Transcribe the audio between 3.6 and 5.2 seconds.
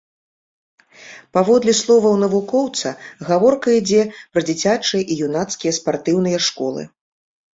ідзе пра дзіцячыя і